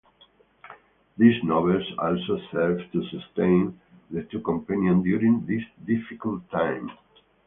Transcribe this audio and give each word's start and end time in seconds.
These 1.19 1.43
novels 1.43 1.83
also 1.99 2.39
serve 2.51 2.79
to 2.91 3.03
sustain 3.11 3.79
the 4.09 4.23
two 4.31 4.39
companions 4.39 5.03
during 5.03 5.45
this 5.45 5.61
difficult 5.85 6.41
time. 6.49 6.89